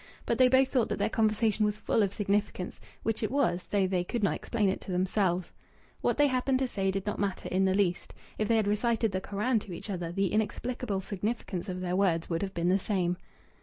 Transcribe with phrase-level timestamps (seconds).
[0.25, 3.85] But they both thought that their conversation was full of significance; which it was, though
[3.85, 5.53] they could not explain it to themselves.
[6.01, 8.15] What they happened to say did not matter in the least.
[8.39, 12.31] If they had recited the Koran to each other the inexplicable significance of their words
[12.31, 13.15] would have been the same.